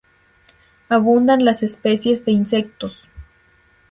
Abundan 0.89 1.45
las 1.45 1.61
especies 1.61 2.25
de 2.25 2.31
insectos. 2.31 3.07